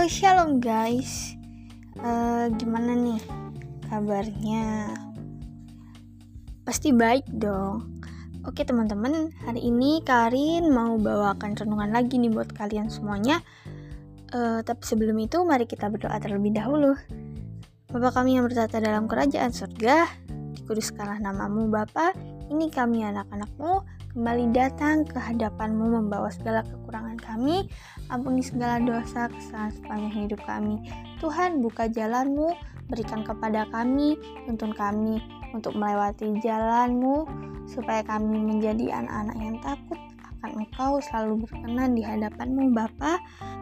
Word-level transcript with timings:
Halo, 0.00 0.08
shalom 0.08 0.64
guys. 0.64 1.36
Uh, 2.00 2.48
gimana 2.56 2.96
nih 2.96 3.20
kabarnya? 3.84 4.96
Pasti 6.64 6.88
baik 6.88 7.28
dong. 7.28 8.00
Oke 8.48 8.64
teman-teman, 8.64 9.28
hari 9.44 9.60
ini 9.68 10.00
Karin 10.00 10.72
mau 10.72 10.96
bawakan 10.96 11.52
renungan 11.52 11.92
lagi 11.92 12.16
nih 12.16 12.32
buat 12.32 12.48
kalian 12.48 12.88
semuanya. 12.88 13.44
Uh, 14.32 14.64
tapi 14.64 14.80
sebelum 14.88 15.20
itu, 15.20 15.44
mari 15.44 15.68
kita 15.68 15.92
berdoa 15.92 16.16
terlebih 16.16 16.56
dahulu. 16.56 16.96
Bapa 17.92 18.24
kami 18.24 18.40
yang 18.40 18.48
bertata 18.48 18.80
dalam 18.80 19.04
kerajaan 19.04 19.52
surga, 19.52 20.08
dikuduskanlah 20.56 21.20
namamu 21.20 21.68
Bapa, 21.68 22.16
ini 22.48 22.72
kami 22.72 23.04
anak-anakmu, 23.04 23.99
kembali 24.10 24.50
datang 24.50 25.06
ke 25.06 25.14
hadapanmu 25.14 26.02
membawa 26.02 26.26
segala 26.34 26.66
kekurangan 26.66 27.14
kami, 27.22 27.70
ampuni 28.10 28.42
segala 28.42 28.82
dosa 28.82 29.30
kesalahan 29.30 29.70
sepanjang 29.70 30.14
hidup 30.26 30.40
kami. 30.42 30.82
Tuhan 31.22 31.62
buka 31.62 31.86
jalanmu, 31.86 32.58
berikan 32.90 33.22
kepada 33.22 33.70
kami, 33.70 34.18
tuntun 34.50 34.74
kami 34.74 35.22
untuk 35.54 35.78
melewati 35.78 36.26
jalanmu, 36.42 37.22
supaya 37.70 38.02
kami 38.02 38.34
menjadi 38.34 38.98
anak-anak 38.98 39.36
yang 39.38 39.58
takut 39.62 39.98
akan 40.40 40.64
Engkau 40.64 40.98
selalu 41.04 41.46
berkenan 41.46 41.94
di 41.94 42.02
hadapanmu 42.02 42.74
Bapa. 42.74 43.20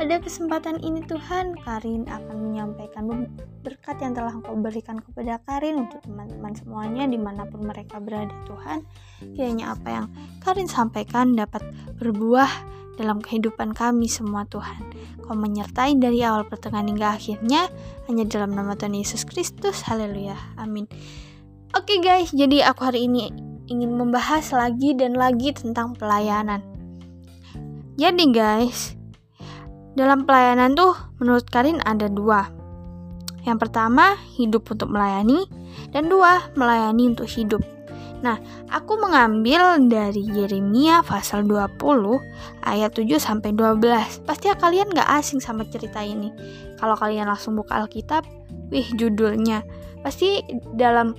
Pada 0.00 0.16
kesempatan 0.16 0.80
ini 0.80 1.04
Tuhan, 1.04 1.60
Karin 1.60 2.08
akan 2.08 2.36
menyampaikan 2.40 3.04
berkat 3.60 4.00
yang 4.00 4.16
telah 4.16 4.32
Engkau 4.32 4.56
berikan 4.56 4.96
kepada 4.96 5.36
Karin 5.44 5.76
untuk 5.76 6.00
teman-teman 6.00 6.56
semuanya 6.56 7.04
di 7.04 7.20
mana 7.20 7.44
pun 7.44 7.68
mereka 7.68 8.00
berada 8.00 8.32
Tuhan. 8.48 8.80
Kiranya 9.36 9.76
apa 9.76 9.88
yang 9.92 10.06
Karin 10.40 10.72
sampaikan 10.72 11.36
dapat 11.36 11.60
berbuah 12.00 12.48
dalam 12.96 13.20
kehidupan 13.20 13.76
kami 13.76 14.08
semua 14.08 14.48
Tuhan. 14.48 14.88
Kau 15.20 15.36
menyertai 15.36 16.00
dari 16.00 16.24
awal 16.24 16.48
pertengahan 16.48 16.88
hingga 16.88 17.20
akhirnya 17.20 17.68
hanya 18.08 18.24
dalam 18.24 18.56
nama 18.56 18.72
Tuhan 18.80 18.96
Yesus 18.96 19.28
Kristus. 19.28 19.84
Haleluya. 19.84 20.40
Amin. 20.56 20.88
Oke 21.76 21.92
okay 21.92 21.98
guys, 22.00 22.32
jadi 22.32 22.72
aku 22.72 22.88
hari 22.88 23.04
ini 23.04 23.28
ingin 23.68 23.92
membahas 24.00 24.48
lagi 24.56 24.96
dan 24.96 25.12
lagi 25.12 25.52
tentang 25.52 25.92
pelayanan. 25.92 26.64
Jadi 28.00 28.32
guys, 28.32 28.96
dalam 29.98 30.26
pelayanan 30.26 30.74
tuh 30.78 30.94
menurut 31.18 31.46
Karin 31.48 31.82
ada 31.82 32.06
dua. 32.06 32.46
Yang 33.42 33.68
pertama, 33.68 34.20
hidup 34.36 34.68
untuk 34.68 34.92
melayani, 34.92 35.48
dan 35.90 36.12
dua, 36.12 36.52
melayani 36.54 37.16
untuk 37.16 37.26
hidup. 37.26 37.64
Nah, 38.20 38.36
aku 38.68 39.00
mengambil 39.00 39.80
dari 39.88 40.20
Yeremia 40.28 41.00
pasal 41.00 41.48
20 41.48 42.20
ayat 42.68 42.92
7 42.92 43.16
sampai 43.16 43.56
12. 43.56 44.28
Pasti 44.28 44.52
kalian 44.52 44.92
gak 44.92 45.08
asing 45.08 45.40
sama 45.40 45.64
cerita 45.64 46.04
ini. 46.04 46.28
Kalau 46.76 47.00
kalian 47.00 47.32
langsung 47.32 47.56
buka 47.56 47.80
Alkitab, 47.80 48.28
wih 48.68 48.84
judulnya. 48.92 49.64
Pasti 50.04 50.44
dalam 50.76 51.16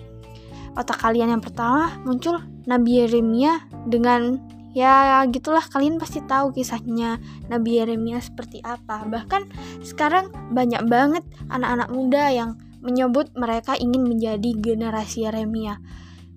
otak 0.78 1.02
kalian 1.02 1.34
yang 1.34 1.42
pertama 1.42 1.98
muncul 2.06 2.38
Nabi 2.70 3.02
Yeremia 3.02 3.66
dengan 3.90 4.38
ya 4.72 5.24
gitulah. 5.28 5.64
Kalian 5.64 6.00
pasti 6.00 6.24
tahu 6.24 6.56
kisahnya 6.56 7.20
Nabi 7.48 7.80
Yeremia 7.80 8.20
seperti 8.24 8.64
apa. 8.64 9.04
Bahkan 9.08 9.52
sekarang 9.84 10.32
banyak 10.52 10.84
banget 10.88 11.24
anak-anak 11.52 11.90
muda 11.92 12.24
yang 12.32 12.50
menyebut 12.82 13.30
mereka 13.38 13.78
ingin 13.78 14.04
menjadi 14.08 14.58
generasi 14.58 15.30
Yeremia. 15.30 15.80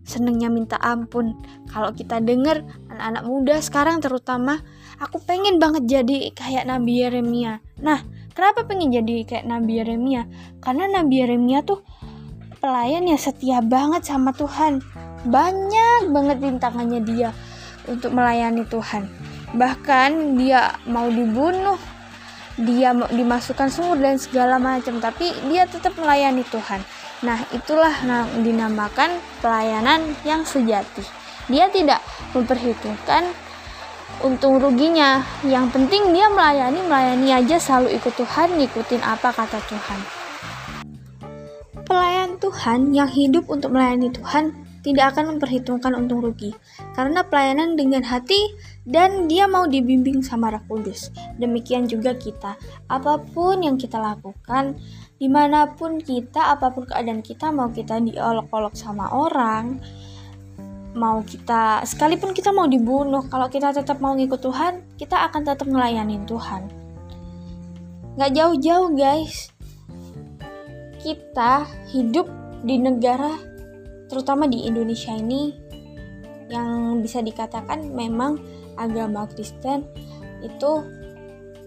Senengnya 0.05 0.53
minta 0.53 0.77
ampun. 0.77 1.33
Kalau 1.73 1.97
kita 1.97 2.21
dengar 2.21 2.61
anak-anak 2.93 3.25
muda 3.25 3.55
sekarang 3.65 4.05
terutama 4.05 4.61
aku 5.01 5.17
pengen 5.25 5.57
banget 5.57 5.89
jadi 5.89 6.31
kayak 6.37 6.69
Nabi 6.69 7.01
Yeremia. 7.01 7.65
Nah 7.81 8.05
kenapa 8.37 8.69
pengen 8.69 8.93
jadi 8.93 9.25
kayak 9.25 9.49
Nabi 9.49 9.81
Yeremia? 9.81 10.29
Karena 10.61 11.01
Nabi 11.01 11.25
Yeremia 11.25 11.65
tuh 11.65 11.81
pelayan 12.61 13.09
yang 13.09 13.17
setia 13.17 13.65
banget 13.65 14.05
sama 14.05 14.37
Tuhan. 14.37 14.85
Banyak 15.25 16.13
banget 16.13 16.37
rintangannya 16.45 17.01
dia 17.01 17.33
untuk 17.89 18.13
melayani 18.13 18.65
Tuhan. 18.69 19.09
Bahkan 19.55 20.41
dia 20.41 20.75
mau 20.89 21.07
dibunuh, 21.07 21.79
dia 22.59 22.95
dimasukkan 22.95 23.71
sumur 23.71 23.99
dan 23.99 24.19
segala 24.19 24.59
macam, 24.59 24.99
tapi 24.99 25.31
dia 25.51 25.67
tetap 25.67 25.95
melayani 25.99 26.43
Tuhan. 26.49 26.83
Nah, 27.23 27.41
itulah 27.55 27.95
yang 28.05 28.29
dinamakan 28.43 29.17
pelayanan 29.41 30.15
yang 30.27 30.43
sejati. 30.43 31.07
Dia 31.49 31.69
tidak 31.69 32.01
memperhitungkan 32.33 33.31
untung 34.25 34.61
ruginya. 34.61 35.25
Yang 35.45 35.77
penting 35.77 36.13
dia 36.13 36.29
melayani, 36.31 36.81
melayani 36.85 37.29
aja 37.33 37.57
selalu 37.61 37.97
ikut 37.97 38.15
Tuhan, 38.17 38.59
ngikutin 38.59 39.03
apa 39.03 39.33
kata 39.33 39.59
Tuhan. 39.67 40.01
Pelayan 41.85 42.41
Tuhan 42.41 42.97
yang 42.97 43.11
hidup 43.13 43.45
untuk 43.53 43.77
melayani 43.77 44.09
Tuhan 44.09 44.64
tidak 44.85 45.17
akan 45.17 45.35
memperhitungkan 45.35 45.97
untung 45.97 46.21
rugi, 46.21 46.53
karena 46.93 47.25
pelayanan 47.25 47.73
dengan 47.73 48.05
hati 48.05 48.53
dan 48.85 49.25
dia 49.33 49.49
mau 49.49 49.65
dibimbing 49.65 50.21
sama 50.21 50.53
Roh 50.53 50.61
Kudus. 50.69 51.09
Demikian 51.41 51.89
juga 51.89 52.13
kita, 52.13 52.61
apa 52.93 53.17
pun 53.33 53.65
yang 53.65 53.81
kita 53.81 53.97
lakukan, 53.97 54.77
di 55.17 55.33
mana 55.33 55.73
pun 55.73 55.97
kita, 56.05 56.53
apa 56.53 56.69
pun 56.69 56.85
keadaan 56.85 57.25
kita, 57.25 57.49
mau 57.49 57.73
kita 57.73 57.97
diolok-olok 57.97 58.77
sama 58.77 59.09
orang, 59.09 59.81
mau 60.93 61.25
kita, 61.25 61.81
sekalipun 61.89 62.37
kita 62.37 62.53
mau 62.53 62.69
dibunuh, 62.69 63.25
kalau 63.33 63.49
kita 63.49 63.73
tetap 63.73 64.05
mau 64.05 64.13
ngikut 64.13 64.45
Tuhan, 64.45 64.85
kita 65.01 65.17
akan 65.33 65.49
tetap 65.49 65.65
ngelayanin 65.65 66.29
Tuhan. 66.29 66.69
Gak 68.21 68.31
jauh-jauh 68.37 68.93
guys, 68.93 69.49
kita 71.01 71.65
hidup 71.89 72.29
di 72.63 72.79
negara 72.79 73.54
terutama 74.15 74.47
di 74.47 74.63
Indonesia 74.63 75.11
ini 75.11 75.51
yang 76.47 77.03
bisa 77.03 77.19
dikatakan 77.19 77.91
memang 77.91 78.39
agama 78.79 79.27
Kristen 79.27 79.83
itu 80.39 80.87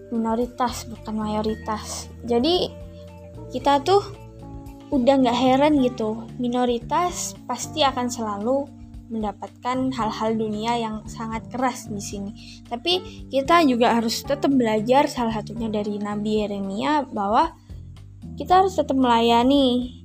minoritas 0.08 0.88
bukan 0.88 1.12
mayoritas 1.12 2.08
jadi 2.24 2.72
kita 3.52 3.84
tuh 3.84 4.00
udah 4.88 5.20
nggak 5.20 5.36
heran 5.36 5.84
gitu 5.84 6.24
minoritas 6.40 7.36
pasti 7.44 7.84
akan 7.84 8.08
selalu 8.08 8.64
mendapatkan 9.12 9.92
hal-hal 9.92 10.36
dunia 10.36 10.76
yang 10.76 10.96
sangat 11.08 11.48
keras 11.48 11.88
di 11.88 12.00
sini. 12.00 12.30
Tapi 12.68 13.24
kita 13.32 13.64
juga 13.64 13.96
harus 13.96 14.20
tetap 14.20 14.52
belajar 14.52 15.08
salah 15.08 15.32
satunya 15.32 15.72
dari 15.72 15.96
Nabi 15.96 16.44
Yeremia 16.44 17.08
bahwa 17.08 17.56
kita 18.36 18.62
harus 18.62 18.76
tetap 18.76 18.94
melayani 18.94 19.98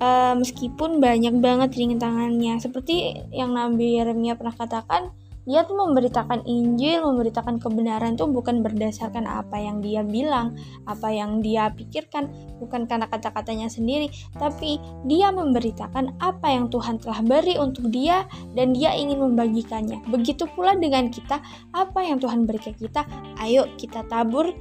uh, 0.00 0.34
meskipun 0.34 0.98
banyak 0.98 1.38
banget 1.38 1.76
rintangannya 1.76 2.58
seperti 2.58 3.24
yang 3.30 3.54
Nabi 3.54 4.00
Yeremia 4.00 4.34
pernah 4.34 4.56
katakan 4.56 5.12
dia 5.48 5.64
tuh 5.64 5.72
memberitakan 5.72 6.44
Injil, 6.44 7.00
memberitakan 7.00 7.58
kebenaran 7.58 8.14
tuh 8.14 8.28
bukan 8.28 8.60
berdasarkan 8.60 9.24
apa 9.24 9.56
yang 9.56 9.80
dia 9.80 10.04
bilang, 10.04 10.52
apa 10.84 11.08
yang 11.08 11.40
dia 11.40 11.72
pikirkan, 11.72 12.28
bukan 12.60 12.84
karena 12.84 13.08
kata-katanya 13.08 13.72
sendiri, 13.72 14.12
tapi 14.36 14.76
dia 15.08 15.32
memberitakan 15.32 16.20
apa 16.20 16.44
yang 16.52 16.68
Tuhan 16.68 17.00
telah 17.00 17.24
beri 17.24 17.56
untuk 17.56 17.88
dia 17.88 18.28
dan 18.52 18.76
dia 18.76 18.92
ingin 18.92 19.26
membagikannya. 19.32 20.04
Begitu 20.12 20.44
pula 20.52 20.76
dengan 20.76 21.08
kita, 21.08 21.40
apa 21.72 21.98
yang 22.04 22.20
Tuhan 22.20 22.44
beri 22.44 22.60
ke 22.60 22.76
kita, 22.76 23.08
ayo 23.40 23.64
kita 23.80 24.04
tabur 24.06 24.52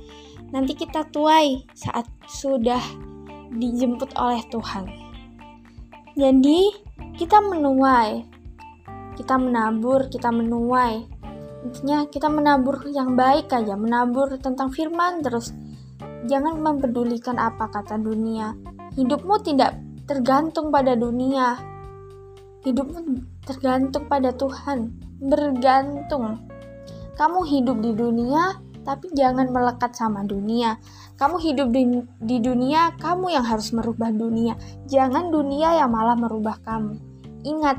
nanti 0.49 0.73
kita 0.73 1.05
tuai 1.11 1.69
saat 1.75 2.07
sudah 2.25 2.81
dijemput 3.53 4.15
oleh 4.17 4.41
Tuhan. 4.49 5.08
Jadi, 6.19 6.67
kita 7.15 7.39
menuai, 7.39 8.27
kita 9.15 9.39
menabur, 9.39 10.11
kita 10.11 10.27
menuai. 10.35 11.07
Intinya 11.63 12.03
kita 12.11 12.27
menabur 12.27 12.83
yang 12.91 13.15
baik 13.15 13.47
aja, 13.55 13.79
menabur 13.79 14.35
tentang 14.35 14.67
firman 14.67 15.23
terus. 15.23 15.55
Jangan 16.27 16.59
mempedulikan 16.59 17.39
apa 17.39 17.71
kata 17.71 17.95
dunia. 17.95 18.51
Hidupmu 18.99 19.39
tidak 19.47 19.79
tergantung 20.11 20.75
pada 20.75 20.99
dunia. 20.99 21.55
Hidupmu 22.67 22.99
tergantung 23.47 24.11
pada 24.11 24.35
Tuhan, 24.35 24.91
bergantung. 25.23 26.43
Kamu 27.15 27.47
hidup 27.47 27.79
di 27.79 27.95
dunia, 27.95 28.59
tapi 28.83 29.11
jangan 29.15 29.51
melekat 29.51 29.95
sama 29.95 30.23
dunia. 30.23 30.79
Kamu 31.19 31.35
hidup 31.39 31.67
di, 31.71 31.83
di 32.23 32.37
dunia, 32.39 32.95
kamu 32.97 33.35
yang 33.35 33.45
harus 33.45 33.75
merubah 33.75 34.11
dunia. 34.11 34.55
Jangan 34.87 35.31
dunia 35.31 35.83
yang 35.83 35.91
malah 35.91 36.15
merubah 36.15 36.55
kamu. 36.63 36.95
Ingat, 37.43 37.77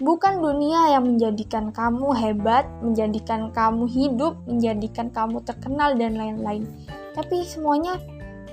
bukan 0.00 0.40
dunia 0.40 0.96
yang 0.96 1.04
menjadikan 1.14 1.68
kamu 1.68 2.16
hebat, 2.16 2.64
menjadikan 2.80 3.52
kamu 3.52 3.84
hidup, 3.88 4.40
menjadikan 4.48 5.12
kamu 5.12 5.44
terkenal, 5.44 5.96
dan 5.96 6.16
lain-lain. 6.16 6.64
Tapi 7.12 7.44
semuanya 7.44 8.00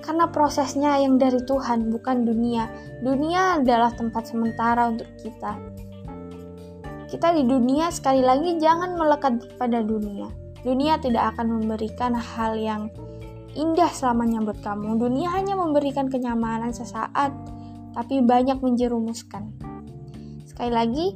karena 0.03 0.29
prosesnya 0.29 0.99
yang 0.99 1.15
dari 1.15 1.39
Tuhan, 1.47 1.89
bukan 1.89 2.27
dunia. 2.27 2.69
Dunia 3.01 3.63
adalah 3.63 3.89
tempat 3.95 4.29
sementara 4.29 4.91
untuk 4.91 5.07
kita. 5.17 5.57
Kita 7.07 7.31
di 7.31 7.47
dunia, 7.47 7.87
sekali 7.87 8.19
lagi, 8.19 8.59
jangan 8.59 8.99
melekat 8.99 9.55
pada 9.55 9.79
dunia 9.79 10.44
Dunia 10.65 10.97
tidak 10.97 11.37
akan 11.37 11.61
memberikan 11.61 12.17
hal 12.17 12.57
yang 12.57 12.89
indah 13.53 13.93
selamanya 13.93 14.41
buat 14.41 14.65
kamu. 14.65 14.97
Dunia 14.97 15.29
hanya 15.29 15.53
memberikan 15.53 16.09
kenyamanan 16.09 16.73
sesaat, 16.73 17.29
tapi 17.93 18.25
banyak 18.25 18.57
menjerumuskan. 18.65 19.53
Sekali 20.49 20.71
lagi, 20.73 21.07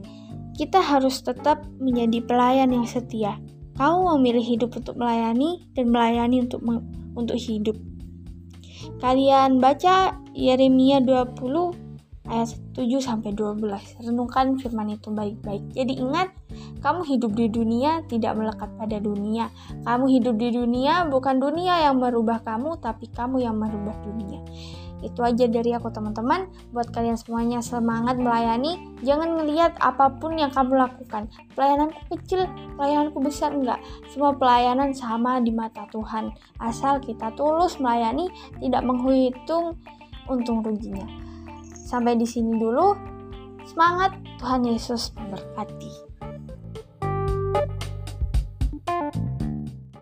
kita 0.53 0.77
harus 0.77 1.25
tetap 1.25 1.65
menjadi 1.81 2.21
pelayan 2.21 2.69
yang 2.69 2.85
setia. 2.85 3.41
Kamu 3.73 4.21
memilih 4.21 4.45
hidup 4.45 4.77
untuk 4.77 5.01
melayani 5.01 5.65
dan 5.73 5.89
melayani 5.89 6.45
untuk 6.45 6.61
untuk 7.17 7.39
hidup. 7.41 7.79
Kalian 9.01 9.57
baca 9.57 10.13
Yeremia 10.37 11.01
20 11.01 11.88
ayat 12.29 12.55
7 12.77 13.01
sampai 13.01 13.33
12. 13.33 14.05
Renungkan 14.05 14.55
firman 14.61 14.93
itu 14.93 15.09
baik-baik. 15.09 15.73
Jadi 15.73 15.97
ingat, 15.97 16.29
kamu 16.79 17.01
hidup 17.09 17.33
di 17.33 17.49
dunia 17.49 18.05
tidak 18.05 18.37
melekat 18.37 18.69
pada 18.77 18.97
dunia. 19.01 19.49
Kamu 19.83 20.05
hidup 20.07 20.37
di 20.37 20.53
dunia 20.53 21.09
bukan 21.09 21.41
dunia 21.41 21.89
yang 21.89 21.97
merubah 21.97 22.39
kamu, 22.45 22.77
tapi 22.79 23.09
kamu 23.09 23.41
yang 23.41 23.57
merubah 23.57 23.97
dunia. 24.05 24.39
Itu 24.99 25.23
aja 25.23 25.47
dari 25.47 25.71
aku 25.71 25.89
teman-teman. 25.89 26.51
Buat 26.75 26.91
kalian 26.91 27.15
semuanya 27.15 27.63
semangat 27.63 28.19
melayani. 28.19 28.99
Jangan 28.99 29.39
ngelihat 29.39 29.79
apa 29.79 30.11
pun 30.19 30.35
yang 30.35 30.51
kamu 30.51 30.75
lakukan. 30.75 31.31
Pelayananku 31.55 31.99
kecil, 32.19 32.45
pelayananku 32.75 33.19
besar 33.23 33.55
enggak. 33.55 33.79
Semua 34.11 34.35
pelayanan 34.35 34.91
sama 34.91 35.39
di 35.39 35.55
mata 35.55 35.87
Tuhan. 35.89 36.35
Asal 36.59 36.99
kita 36.99 37.31
tulus 37.39 37.79
melayani, 37.79 38.27
tidak 38.59 38.83
menghitung 38.83 39.79
untung 40.27 40.61
ruginya. 40.61 41.07
Sampai 41.89 42.13
di 42.21 42.29
sini 42.29 42.53
dulu. 42.61 42.93
Semangat, 43.65 44.13
Tuhan 44.37 44.61
Yesus 44.61 45.09
memberkati. 45.17 46.08